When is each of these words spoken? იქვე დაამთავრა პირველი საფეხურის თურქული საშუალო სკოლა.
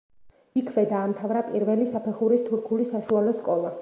იქვე 0.61 0.85
დაამთავრა 0.93 1.43
პირველი 1.49 1.85
საფეხურის 1.91 2.43
თურქული 2.49 2.89
საშუალო 2.95 3.37
სკოლა. 3.43 3.69